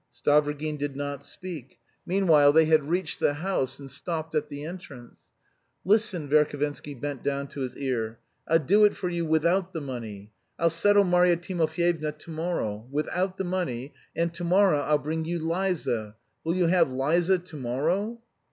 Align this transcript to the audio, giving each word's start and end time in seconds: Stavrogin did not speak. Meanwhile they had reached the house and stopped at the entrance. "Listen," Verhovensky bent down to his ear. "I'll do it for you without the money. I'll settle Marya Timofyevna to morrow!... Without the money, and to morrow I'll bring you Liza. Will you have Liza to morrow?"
Stavrogin 0.11 0.79
did 0.79 0.95
not 0.95 1.23
speak. 1.23 1.77
Meanwhile 2.07 2.53
they 2.53 2.65
had 2.65 2.89
reached 2.89 3.19
the 3.19 3.35
house 3.35 3.77
and 3.79 3.91
stopped 3.91 4.33
at 4.33 4.49
the 4.49 4.65
entrance. 4.65 5.29
"Listen," 5.85 6.27
Verhovensky 6.27 6.99
bent 6.99 7.21
down 7.21 7.45
to 7.49 7.59
his 7.61 7.77
ear. 7.77 8.17
"I'll 8.47 8.57
do 8.57 8.83
it 8.83 8.95
for 8.95 9.09
you 9.09 9.27
without 9.27 9.73
the 9.73 9.79
money. 9.81 10.31
I'll 10.57 10.71
settle 10.71 11.03
Marya 11.03 11.37
Timofyevna 11.37 12.13
to 12.17 12.31
morrow!... 12.31 12.87
Without 12.89 13.37
the 13.37 13.43
money, 13.43 13.93
and 14.15 14.33
to 14.33 14.43
morrow 14.43 14.79
I'll 14.79 14.97
bring 14.97 15.25
you 15.25 15.37
Liza. 15.37 16.15
Will 16.43 16.55
you 16.55 16.65
have 16.65 16.91
Liza 16.91 17.37
to 17.37 17.55
morrow?" 17.55 18.21